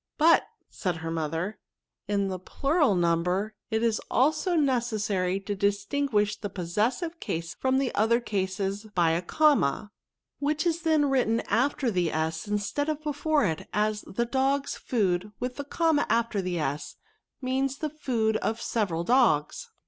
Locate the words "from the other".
7.53-8.19